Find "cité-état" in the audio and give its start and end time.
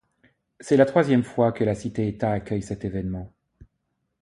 1.75-2.31